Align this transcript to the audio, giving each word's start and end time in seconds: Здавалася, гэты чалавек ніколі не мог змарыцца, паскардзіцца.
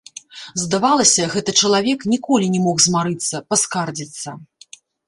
Здавалася, 0.61 1.27
гэты 1.35 1.51
чалавек 1.63 1.99
ніколі 2.17 2.45
не 2.57 2.65
мог 2.67 2.77
змарыцца, 2.89 3.45
паскардзіцца. 3.53 4.29